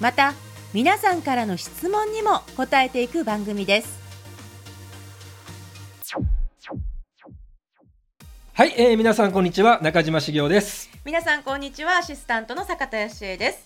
[0.00, 0.34] また
[0.72, 4.00] 皆さんからの質問にも答えていく番組です。
[8.54, 10.90] はい、えー、皆さんこんにちは中島茂雄です。
[11.04, 13.64] 皆さんこんにちはアシスタントの坂田芳恵です。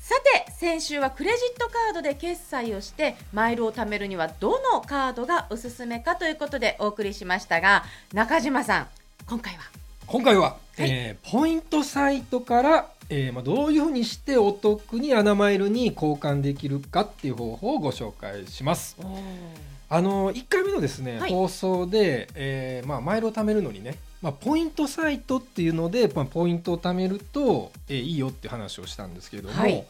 [0.00, 0.14] さ
[0.46, 8.88] て先週はクレジットカードで決済をしてマイルを貯めるにはどのカードがおすすめかということでお送りしましたが中島さん
[9.26, 9.60] 今回は？
[10.06, 18.96] 今回は、えーポイントサイトから、えーまあ、どういうふうにしてお得にアナマイルに交換できるかっていう方法をご紹介します。
[19.90, 21.30] あの1回目のですね、はい。
[21.30, 29.84] 放送で、えーまあ、マイルを貯めるのにね、まあ、ポイントサイトっていうので、まあ、ポイントを貯めると、えーいいよっていう話をしたんですけれども、はい。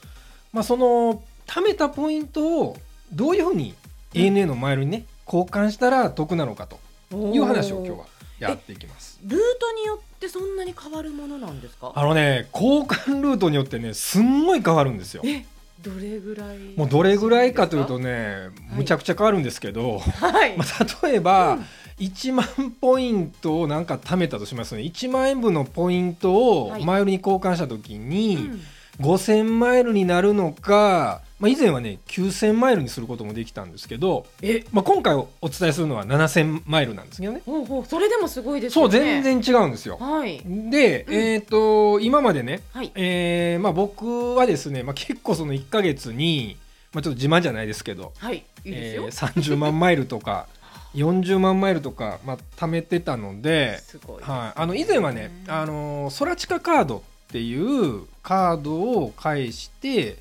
[0.52, 2.76] まあ、その貯めたポイントを
[3.12, 3.74] どういうふうに
[4.12, 6.78] ANA のマイルにね、交換したら得なのかと
[7.16, 8.06] いう話を今日は
[8.48, 9.18] やっていきます。
[9.24, 11.92] ルートによってそんなに変わるものなんですか？
[11.94, 15.22] あのね交換ルートによってねすんごい変わるんですよ。
[15.24, 15.44] え
[15.82, 16.58] どれぐらい？
[16.76, 18.76] もうどれぐらいかというとね、い。
[18.76, 21.66] むちゃくちゃ変わるんですけど、はい、 まあ、例えば、うん。
[21.98, 22.46] 1万
[22.80, 24.82] ポイントをなんか貯めたとしますね。
[24.82, 26.84] 1万円分のポイントをはい。
[26.84, 28.60] マイルに交換した時に、うん。
[29.00, 34.64] 5000マイルになるのか、まあ、以前はね9000マイルにすることもできたんですけど、え？
[34.72, 37.42] まあ、今回お伝えするのは7000マイルなんですけどね。
[37.44, 39.98] ほうほうそれでもすごいですそう全然違うんですよ。
[39.98, 40.40] はい。
[40.70, 41.14] で、うん。
[41.14, 42.90] えっ、と今までね、はい。
[42.94, 46.56] えーまあ、僕はですね、まあ、結構その1ヶ月に、
[46.94, 50.46] まあ、ちょっと自慢じゃないですけどはいいいですよ、えー30万マイルとか
[50.96, 60.16] 40万マイルとか、まあ、貯めてたので、すごい、はい、あの以前はね、あのソラチカカードっていうカードを返して、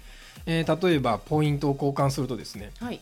[0.45, 2.99] えー例えばポイントを交換するとですねはい。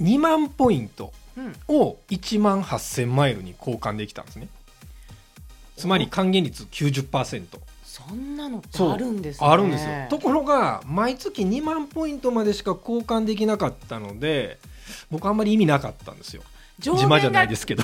[0.00, 1.54] 2万ポイントうん。
[1.68, 4.48] を1万8000マイルに交換できたんですね。
[5.76, 7.44] つまり還元率90%。
[7.84, 8.62] そんなの
[8.92, 9.46] あるんですね。
[9.46, 9.90] あるんですよ。
[10.10, 14.58] ところが毎月2万ポイントまでしか交換できなかったので
[15.10, 16.42] 僕あんまり意味なかったんですよ。
[16.42, 17.82] 上自慢じゃないですけど。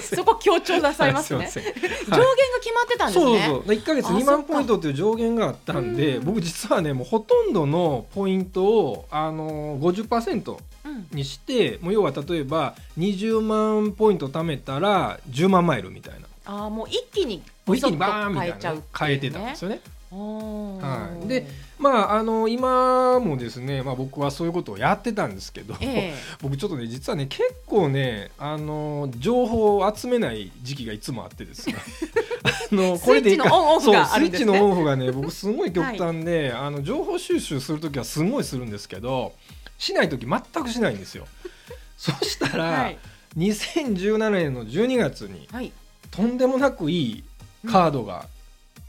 [0.00, 1.48] そこ強調なさいますね。
[1.48, 1.62] すい。
[1.62, 2.24] ません上限が
[2.60, 3.24] 決まってたんですね。
[3.24, 3.64] そうそう。
[3.66, 6.24] そう1か月あ2万ポイントっていう上限があったんでうん。
[6.24, 11.06] 僕実はねもうほとんどのポイントをあの50%うん。
[11.12, 16.26] にしてもう要は例えば20万ポイント貯めたら10万マイルみたいな。
[16.44, 18.82] ああもう一気に一気にバーンみたいなね。
[18.96, 19.80] 変えてたんですよね
[20.10, 21.28] ははい。
[21.28, 21.46] で
[21.78, 31.76] まああの今もですね、まあ、僕はそういうことをやってたんですけど、え 僕ちょっとね実はね結構ねあの情報を集めない時期がいつもあってですね。
[32.42, 39.32] あのこれでいいかスイッチのオンオフがねね僕すごい極端で、あの情報収集する時はすごいするんですけど
[39.78, 41.26] しない時全くしないんですよ。
[41.96, 42.98] そしたら、えはい。
[43.36, 45.72] 2017年の12月にはい。
[46.10, 47.24] とんでもなくいい
[47.66, 48.26] カードが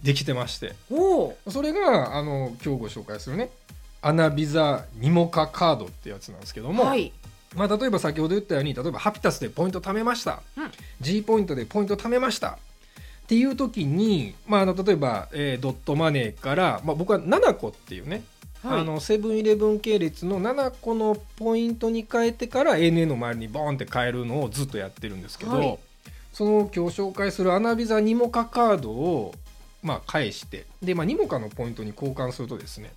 [0.03, 3.49] できてまして、それがあの今日ご紹介するね
[4.01, 7.11] アナビザニモカカードってやつなんですけども、はい。
[7.55, 10.71] まあ、例えば先ほど言ったように例えばハピタスでポイント貯めました、うん。
[11.01, 12.51] G ポイントでポイント貯めました。
[12.51, 12.55] っ
[13.27, 18.23] ていう時に、まあ、あの例えば、えードットマネーから、まあ、僕は7個っていうね、
[18.63, 18.81] はい。
[18.81, 25.79] あのセブンイレブン系列の7個のポイントに変えてから ANA の周りにボーンって変えるのをずっとやってるんですけど、はい。
[26.33, 29.33] その今日紹介するアナビザニモカカードを、
[29.81, 32.91] まあ、返してで、まあ、ニモカのポイントに交換するとですね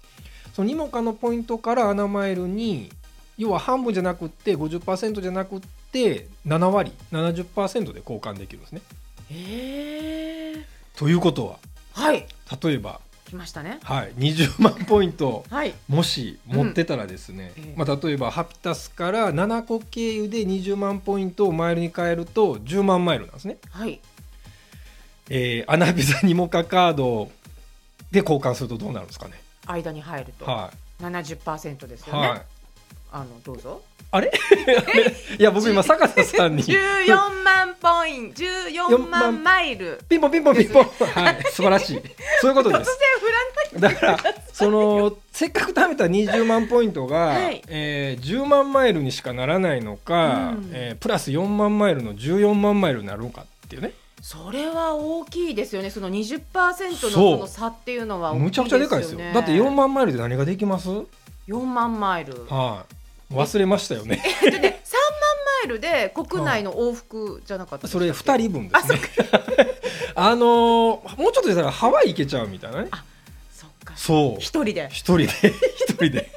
[0.52, 2.90] そのニモカのポイントからアナマイルに
[3.38, 5.60] 要は半分じゃなくって50%じゃなくっ
[5.92, 8.82] て7割70%で交換できるんですね。
[9.30, 10.66] ええ
[10.96, 11.58] ということは
[11.92, 12.26] はい。
[12.62, 13.78] 例えば、来ましたね。
[13.82, 15.74] はい、20万ポイントはい。
[15.88, 17.64] もし持ってたらですね、うん。
[17.64, 17.74] ええ。
[17.76, 23.58] まあ、例えばハピタスから7個経由で20万ポイントをマイルに変えると10万マイルなんですね。
[23.70, 24.00] はい
[25.30, 27.30] えーアナビザニモカカード
[28.10, 29.34] で交換するとどうなるんですかね？
[29.66, 30.44] 間に入ると。
[30.44, 32.10] は70%ですい。
[32.10, 32.42] よね、はい。
[33.12, 33.82] あのどうぞ。
[34.10, 34.30] あれ？
[35.38, 36.62] いや僕今坂田さんに。
[36.64, 38.42] 14万ポイント。
[38.42, 40.00] 14万マイル。
[40.08, 40.84] ピンポンピンポンピンポン。
[40.84, 41.42] はい。
[41.50, 42.02] 素晴らしい。
[42.40, 47.62] そういうこと突然です振らないだからそのせっかく貯めた20万ポイントが、はい。
[47.68, 50.70] えー10万マイルにしかならないのか、うん。
[50.72, 53.92] えープラス4万マイルの14万マイルになるのかっていうね
[54.22, 55.90] それは大きいですよね。
[55.90, 56.42] その20%
[56.90, 59.18] のその差っていうのはむちゃくちゃでかいですよ。
[59.18, 59.32] ね。
[59.34, 60.88] だって4万マイルで何ができます？
[60.88, 61.06] はい、
[61.48, 62.34] 4万マイル。
[62.46, 64.22] 忘れましたよね。
[64.44, 65.00] えっとね、3万
[65.62, 69.00] マイルで国内の往復じゃなかったそれ2人分ですね。
[70.14, 72.88] あ のーもうちょっとしたらハワイ行けちゃうみたいなね。
[73.52, 73.94] そっか。
[73.96, 74.40] そう。
[74.40, 74.88] 一人で。
[74.92, 75.24] 一人で。
[75.88, 76.30] 一人で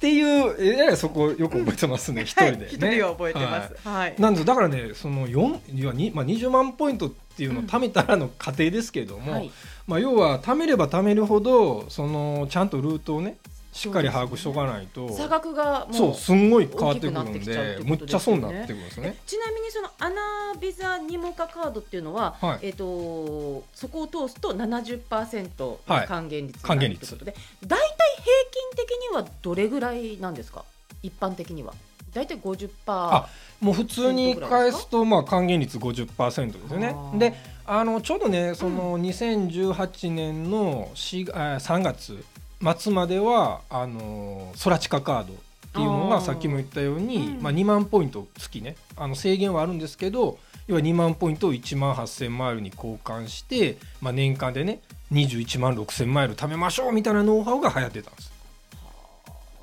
[0.00, 2.56] っていうえらいそこよく覚えてますね一人でね。
[2.56, 3.74] はい一人は覚えてます。
[3.86, 9.50] はい、なんですだからねその4いやに、まあ、20万ポイントっていうのを貯めたらの過程ですけれども、はい。
[9.86, 13.36] まあ、要は貯めれば貯めるほどそのちゃんとルートをね
[13.72, 15.12] しっかり把握しとかないと。
[15.12, 19.16] 差額がもうそうすんごい変わってくるんきちゃうってでむっちゃ損になってくるんですよね。
[19.26, 22.58] ちなみにそのアナビザニモカカードっていうのは、はい。
[22.62, 26.06] えっ、とそこを通すと70%はい。
[26.06, 27.36] 還元率還元率ということで、
[27.66, 30.64] 大体平均的にはどれぐらいなんですか？
[31.02, 31.72] 一般的には。
[32.12, 33.28] 大体50%あ
[33.60, 36.96] もう普通に返すとまあ還元率50%ですよね。
[37.14, 37.34] で
[37.66, 42.24] あのちょうどねその2018年の4あ3月
[42.62, 45.36] 末まではあのソラチカカードっ
[45.72, 47.42] ていうのがさっきも言ったように、うん。
[47.42, 48.76] まあ、2万ポイント月ね。
[48.96, 54.80] あの制限はあるんですけど要は2万ポイントを1万8000マイルに交換して、まあ、年間でね
[55.12, 58.32] 21万6000マイル貯めましょうみたいなノウハウが流行ってたんです。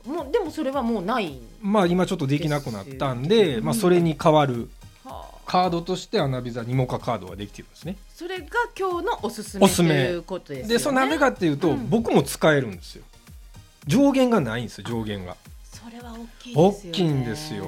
[0.05, 4.67] もうでもそれはもうない、まあ今ちょっとできなくなったんでまあ、それに代わるはあ
[5.47, 7.95] カードとしてアナビザニモカカードができてるんですね。
[8.13, 8.45] それが
[8.77, 9.89] 今日のおすすめおすすめ。
[9.89, 10.73] ということですよね。
[10.73, 11.89] でそのなぜかっていうと、うん。
[11.89, 13.03] 僕も使えるんですよ。
[13.87, 15.37] 上限がないんですよ上限が。
[15.63, 16.91] それは大きい大ですよね。
[16.91, 17.65] きいんですよ。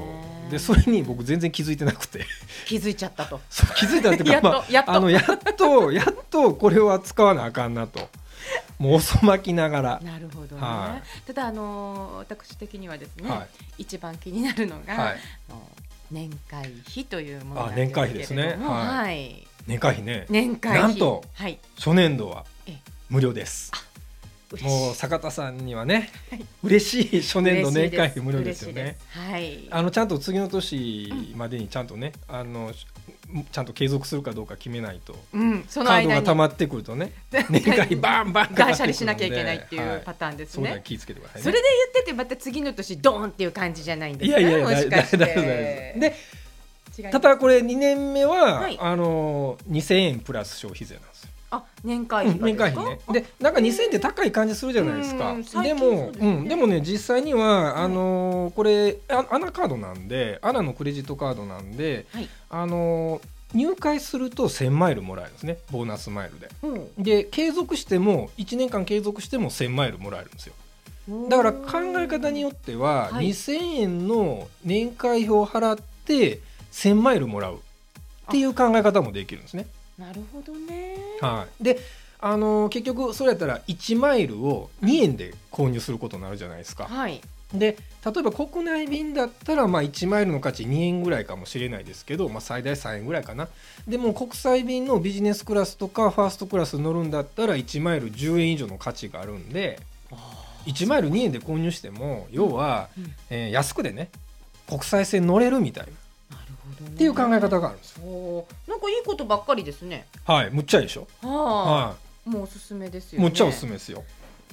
[0.52, 2.26] でそれに僕全然気づいてなくて。
[2.68, 3.40] 気づいちゃったと。
[3.78, 4.92] 気づいたっていうやかやっと。
[4.92, 8.10] あのやっとやっとこれは使わなあかんなと。
[8.78, 13.46] もう遅まきながら、なるほどね、はただあのー私的にはですね、は
[13.78, 15.18] 一番気になるのが、いはい、
[15.50, 15.62] あの
[16.12, 18.66] 年会費というものなんあ年会費ですけれども。
[18.66, 18.76] ですね。
[18.76, 18.88] はい。
[18.88, 20.26] はい年会費ね。
[20.30, 20.90] 年会費。
[20.90, 21.60] なんとはい。
[21.78, 22.78] 初年度はえ
[23.10, 23.72] 無料です。
[24.64, 26.46] もう坂田さんにはね、はい。
[26.64, 28.98] 嬉しい初年度年会費無料ですよね。
[29.12, 29.68] はい。
[29.70, 32.72] あのちゃんと次の年までにちゃんとね、あの
[33.52, 35.16] ちゃんと継続するかどうか決めないと。
[35.34, 37.12] うん、そのカード間にが溜まってくるとね
[37.50, 41.44] 年会費バンバン断捨離しなきゃいけないっていうパはターンですね、そうだ気をつけてくださいね。
[41.44, 44.40] それで言っててまた次の年ドーンっていう感じじゃないんですか？
[44.40, 45.96] いやいやいやもしかして。
[45.98, 46.16] で
[47.12, 48.78] ただこれ2年目は、はい。
[48.80, 51.29] あの2000円プラス消費税なんです
[51.84, 52.84] 年会うん費がですか？
[52.84, 53.22] 年会費ね。
[53.22, 55.36] でなんか2000円って高い感じするじゃないですか。
[55.36, 56.28] で近そうもですね。
[56.28, 62.30] うん、でもね実際にはあのーこれあアナカードなんでアナのクレジットカードなんで、はい。
[62.50, 63.22] あのー
[63.52, 65.58] 入会すると1000マイルもらえるんですね。
[65.72, 66.50] ボーナスマイルで。
[66.62, 66.68] う。
[67.02, 70.54] んで継続しても1年間継続しても1000マイルもらえるんですよ。
[71.28, 73.30] だから考え方によっては、はい。
[73.30, 76.42] 2000円の年会費を払って
[76.72, 77.58] 1000マイルもらうっ
[78.30, 79.66] ていう考え方もできるんですね。
[80.00, 80.96] なるほどね。
[81.22, 81.80] はい、で
[82.20, 86.86] あのー結局それやったら1マイルを2円で購入することになるじゃないですか。
[86.86, 87.22] はい。
[87.54, 93.48] で例えば国内便だったらまあ1マイルの価値2円ぐらいかもしれないですけど、まあ、最大3円ぐらいかな。
[93.88, 99.80] でも国際便のビジネスクラスとかファーストクラス乗るんだったら1マイル10円以上の価値があるんで
[100.66, 103.14] 1マイル2円で購入しても要は、うん。
[103.32, 104.10] えー安くでね
[104.68, 105.92] 国際線乗れるみたいな
[106.84, 108.00] っていう考え方があるんです。
[108.68, 110.06] なんかいいことばっかりですね。
[110.26, 111.96] はいむっちゃいいでしょ、はは
[112.26, 113.28] あもうおすすめですい、よね。
[113.28, 114.04] むっちゃおすすめですよ。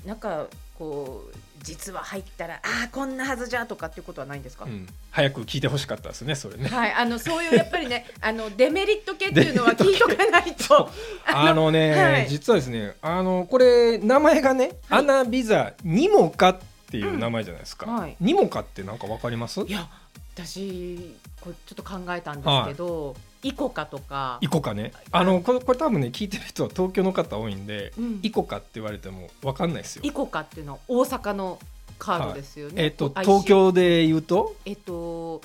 [0.05, 0.46] なんか
[0.78, 6.69] こう実は入ったらああこんなはずじゃとかっていうことはないんですか、うん、早く聞いてほしかったですねそれね。
[6.69, 10.91] はい、あのそういうやっぱりね、 あのデメリット系っていうのは聞いとかないと。
[11.27, 12.29] あのね、はい。
[12.29, 15.00] 実はですねあのこれ名前がね、はい。
[15.00, 16.58] アナビザニモカっ
[16.91, 18.17] ていう名前じゃないですか、うんはい。
[18.20, 19.62] ニモカってなんかわかります？
[19.62, 19.89] いや、
[20.36, 24.36] 私これちょっと考えたんですけど、イコカとか。
[24.43, 24.93] イ、コカね。
[25.10, 28.20] あのこれこれ多分ね聞いてる人は東京の方多いんで、うん。
[28.22, 30.02] イコカって言われてもわかんないですよ。
[30.05, 31.58] イコカっていうのは大阪の
[31.98, 32.84] カードですよね。
[32.84, 34.55] えっと東京で言うと？
[34.66, 35.40] えっと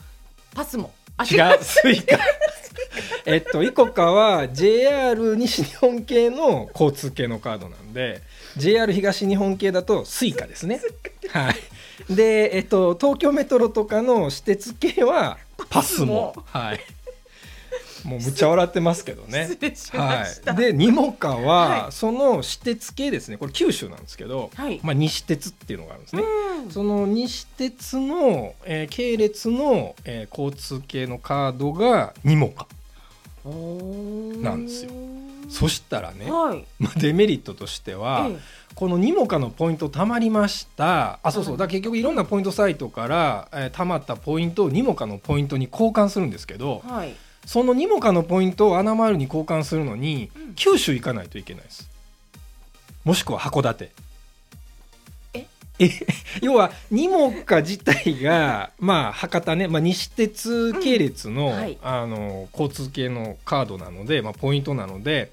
[0.54, 0.92] パスモ。
[1.16, 1.64] あ違う。
[1.64, 2.18] スイカ
[3.26, 8.22] えっと ICOCA は JR 西日本系の交通系のカードなんで
[8.58, 10.82] JR 東日本系だと Suica ですね。
[11.30, 11.56] はい
[12.10, 15.38] でえっと東京メトロとかの私鉄系は
[15.70, 16.80] PASMO はい。
[18.04, 19.48] もうむっちゃ笑ってますけどね。
[19.76, 20.54] しました。
[20.54, 21.92] はい、で nimoca は、はい。
[21.92, 23.38] その私鉄系ですね。
[23.38, 24.80] これ九州なんですけど、はい。
[24.84, 26.72] まあ、西鉄っていうのがあるんですね、うん。
[26.72, 32.68] その西鉄の、えー系列の、えー交通系のカードが nimoca
[33.44, 34.92] なんですよ
[35.52, 36.66] そしたらね、はい。
[36.80, 38.40] まあ、デメリットとしては、え
[38.74, 41.20] このニモカのポイント貯まりました。
[41.24, 41.54] あそうそう。
[41.54, 41.60] はい。
[41.60, 47.14] だ結局いろんなポイントサイトから、えー貯まったポイントをニモカのポイントに交換するんですけどえはい。
[47.46, 50.54] そのニモカのポイントを穴マイルに交換するのに、うん。
[50.56, 51.90] 九州行かないといけないです。
[53.04, 53.86] もしくは函館。
[53.86, 54.11] ええ
[56.42, 61.78] 要はニモカ自体がまあ博多ね、まあ、西鉄系列の,、うんはい。
[61.82, 65.32] あの交通系のカードなので、まあ、ポイントなので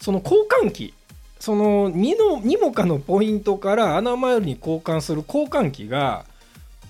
[0.00, 0.94] その交換機
[1.38, 6.24] そのニのニモカのポイントから穴マイルに交換する交換機が、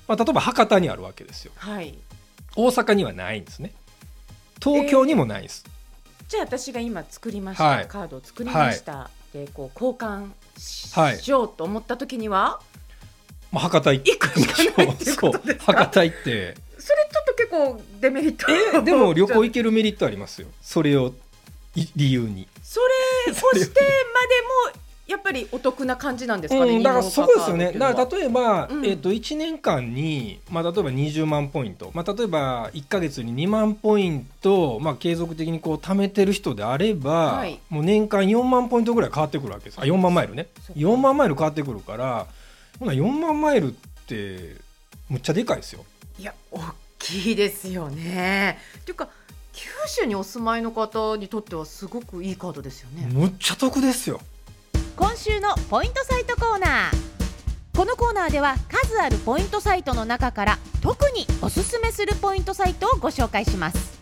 [0.07, 1.53] まあ、例えば博多にあるわけですよ。
[1.57, 1.99] はい。
[2.55, 3.73] 大阪にはないんですね。
[4.63, 5.65] 東京にもないです、
[6.29, 7.87] じゃあ私が今作りました、はい。
[7.87, 12.61] カードを作りました、でこう交換し,、はいようと思った時には
[13.51, 15.67] まあ、博多行って行くしかないっていうことですか？
[15.67, 16.55] そう博多行って。
[16.79, 20.49] それちょっと結構デメリットえでも旅行行けるメリットありますよ。
[20.61, 21.15] それを
[21.77, 22.49] い理由に。
[22.63, 22.81] そ
[23.27, 23.61] れをしてま
[24.73, 27.73] でもやっぱりお得な感じなんですかね、うん、だからそうですよね。
[27.73, 28.87] だからら例えば、うん。
[28.87, 37.61] えっと1年間に、まあ、例えば20万ポイント、まあ、例えば1か月に2万ポイント、まあ、継続的にこう貯めてる人であれば、はい。
[37.69, 39.79] もう年間4万ポイントぐらい変わってくるわけです。
[39.79, 40.49] あ4万マイルね。
[40.67, 42.27] そうか4万マイル変わってくるから
[42.79, 44.57] ほな4万マイルって
[45.11, 45.85] むっちゃでかいですよ。
[46.19, 46.61] いや大
[46.99, 48.59] きいですよね。
[48.81, 49.09] っていうか
[49.53, 54.21] 九州にお住まいの方にとってはすごくいいカードですよね、むっちゃ得ですよ
[54.97, 57.77] 今週のポイントサイトコーナー。
[57.77, 63.99] このコーナーでは数あるポイントサイトの中から特におすすめするポイントサイトをご紹介します。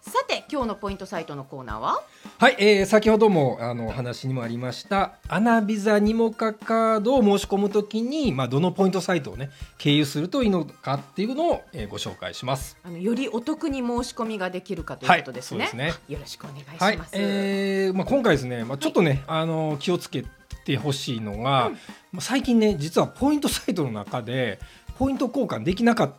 [0.00, 2.00] さて今日のポイントサイトのコーナーは？
[2.40, 12.76] はい、えー先ほどもあのお話にもありましたアナビザニモカカードを申し込むときに、まあ、どのポイントサイトをね経由するといいのかっていうのを、えーご紹介します。
[12.84, 20.24] あのよりお得に申し込みができるかということですね,、はいそうですよろしくお願いします、はい、えーまあ、今回ですね、まあ、ちょっとね、あの気をつけ
[20.64, 21.72] てほしいのが、うん
[22.12, 24.60] まあ最近ね実はポイントサイトの中で
[24.96, 26.12] ポイント交換できなかっ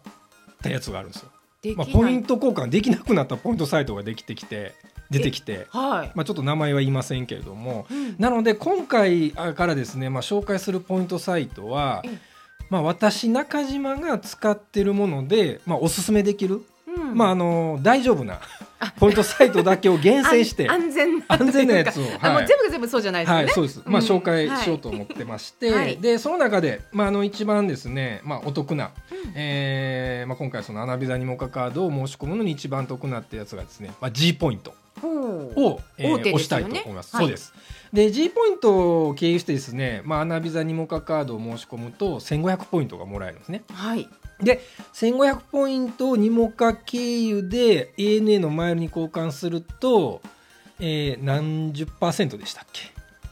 [0.62, 1.30] たやつがあるんですよ。
[1.78, 4.74] まあ、ポイント交換できなくなったポイントサイトができてきて
[5.10, 8.16] 出てきて、はい、まあ、ちょっと名前は言いませんけれども、うん。
[8.20, 12.20] なので今回からですね、まあ、紹介するポイントサイトはええ、
[12.70, 17.16] まあ、私中島が使ってるもので、まあ、おすすめできる、うん。
[17.16, 18.39] まあ、あの大丈夫な
[18.80, 20.70] あポイントサイトだけを厳選して。
[20.70, 22.48] 安安全な安全なやつをはい。
[22.48, 23.82] 全部が全部そうじゃないですよね、はい、そうです。
[23.86, 24.06] まあ、うん。
[24.06, 25.98] 紹介しようと思ってまして、はい。
[25.98, 28.92] で、その中で、まあ、あの一番ですね、まあ、お得な。
[29.12, 29.34] うん。
[29.36, 34.74] えーまあ、今回そのアナビザニモカカードを申し込むのに一番得なってやつがですね、まあ、G ポイント
[35.08, 37.15] を、えー押したいと思います。
[37.15, 37.25] はい。
[37.25, 37.53] そうです。
[37.94, 43.63] で G ポイントを経由してですね、まあ、アナビザニモカカードを申し込むと1500ポイントがもらえるんですね。
[43.74, 44.08] はい。
[44.94, 50.22] 1500ポイントをニモカ経由で ANA のマイルに交換すると、
[50.79, 52.84] えー何十パーセントでしたっけ？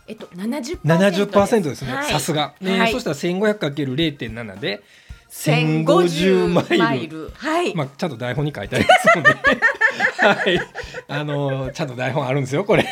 [0.08, 1.86] えっと70% 70%です。
[1.86, 2.12] ね、はい。
[2.12, 2.92] さすが、ねはい。
[2.92, 4.82] そしたら 1500×0.7 で
[5.30, 6.78] 1050 1050マイル。
[6.78, 7.32] マイル。
[7.36, 9.36] はい、まあ、ちゃんと台本に書いてありますので、
[10.28, 10.60] はい、
[11.08, 12.86] あのちゃんと台本あるんですよ、これ。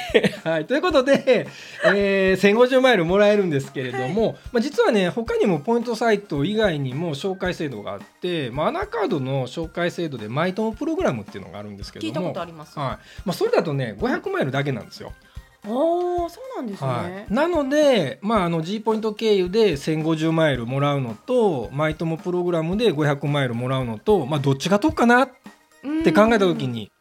[0.44, 1.48] はい、ということで、
[1.86, 12.88] えー、1050マイルもらえるんですけれども、まあ、実はね、他にもポイントサイト以外にも紹介制度があって、まあ、アナカードの紹介制度でマイトモプログラムっていうのがあるんですけ聞いたども、ことあります、はい。
[13.26, 15.14] まあ、それだとね、500マイルだけなんですよ。
[15.66, 25.30] あそうなんですね、はい、なので、まあ、あの G ポイント経由で1050マイルもらうのとマイトモプログラムで500マイルもらうのと、まあ、どっちが得かなっ
[26.04, 26.92] て考えた時に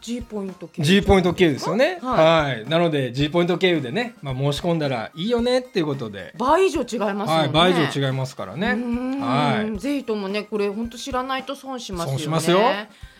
[0.00, 1.98] G ポイント系 G ポイント経由ですよね。
[2.02, 8.74] ははい、なので G ポイント経由でね、まあ、申し込んだらいいよねっていうことで、倍以上違いますよね、はい、倍以上違いますからね。
[8.74, 9.78] ねはい。
[9.78, 12.18] ぜひともねこれ本当知らないと損しますよね。
[12.18, 12.60] 損しますよ。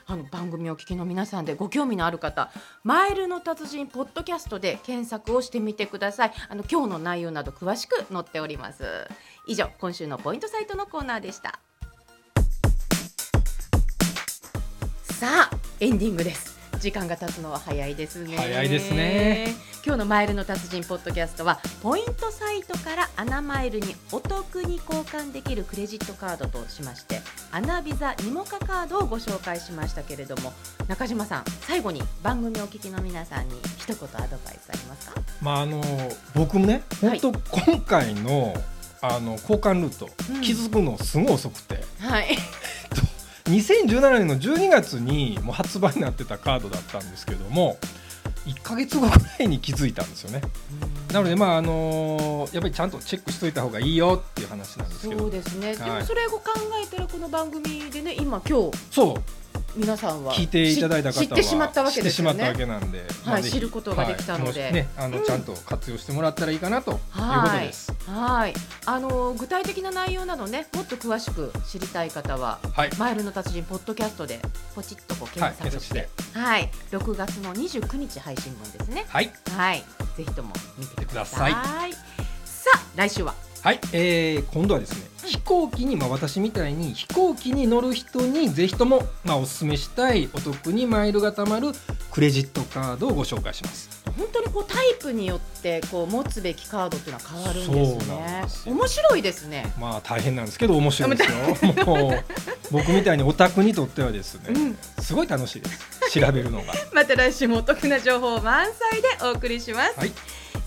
[0.07, 2.51] あの番組をお聞きの皆さんでご興味のある方
[2.83, 6.33] 「マイルの達人」ポッドキャストで検索をしてみてください。
[6.49, 8.83] あの今日の内容など詳しく載っております。
[9.47, 11.61] 以上今週のポイントサイトのコーナーでした。
[15.21, 18.37] さあエンディングです時間が経つのは早いですね。
[18.37, 19.55] 早いですね。
[19.85, 27.21] 今日のマイルの達人ポッドキャストはポイントサイトからアナマイルにお得に交換できるクレジットカードとしまして
[27.51, 30.53] アナビザニモカカードをご紹介しましたけれども
[30.87, 35.21] 中島さん最後に番組お聞きの皆さんに一言アドバイスありますか？
[35.41, 35.83] まああの
[36.35, 37.21] 僕もねはい。
[37.21, 38.55] 本当今回の
[39.03, 40.41] あの交換ルート、うん。
[40.43, 41.83] 気づくのすごい遅くて。
[42.01, 42.37] はい
[43.51, 47.79] 2017年の12月にもう発売になってたカードだったんですけども
[48.47, 50.41] 1ヶ月後ぐらいに気づいたんですよね。
[51.13, 55.21] なのでまああのやっぱりちゃんとチェックしといた方がいいよっていう話なんですけど。
[55.21, 55.77] そうですね、はい。
[55.77, 56.43] でもそれを考
[56.83, 58.79] えたらこの番組でね今今日。
[58.91, 59.40] そう
[59.77, 64.71] 皆さんは聞いていただいた方は知ってしまったわけなんで、はい知ることができたので。
[64.73, 65.25] ねあの、うん。
[65.25, 67.93] ちゃんと活用してもらったらいいかなということはいです。
[68.07, 68.55] はい、
[68.87, 74.41] あの具体的な内容などね、もっと詳しく知りたい方は、はい、マイルの達人ポッドキャストで
[74.75, 79.05] ポチッとこうはい、検索して、はい、6月の29日配信分ですね。
[79.09, 79.85] はい、はい、
[80.17, 81.53] ぜひとも見てください。
[81.53, 81.59] さ
[82.75, 83.50] あ、来週は。
[83.63, 91.73] はい、えー、今度はですね、飛行機にまあ私みたいに飛行機に乗る人にぜひともまあお勧めしたいお得にマイルが貯まる
[92.11, 94.01] クレジットカードをご紹介します。
[94.17, 99.73] 本当にこうタイプによってこう持つべきカードっていうのは変わるんですね面白いですね。
[99.79, 101.85] まあ大変なんですけど面白いですよ。
[101.85, 102.25] もう
[102.71, 106.21] 僕みたいにオタクにとってはですね、うんすごい楽しいです。
[106.21, 106.73] 調べるのが。
[106.93, 109.99] また来週もお得な情報満載でお送りします。
[109.99, 110.13] はい、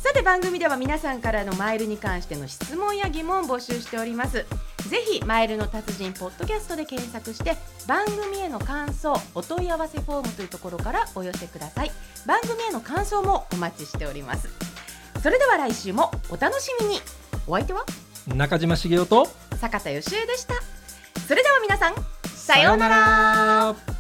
[0.04, 4.46] さて番組では皆さんからのマイルに関しての質問や疑問を募集しております。
[4.90, 7.56] ぜひマイルの達人ポッドキャストで検索して
[7.88, 11.92] 番組への感想お問い合わせフォームというところからお寄せください。
[12.26, 14.50] 番組への感想もお待ちしております。
[15.22, 17.00] それでは来週もお楽しみに。
[17.48, 17.86] お相手は？
[18.28, 20.56] 中島茂雄と坂田芳恵でした。
[21.26, 21.94] それでは皆さん
[22.26, 22.98] さようなら。
[22.98, 23.93] ら。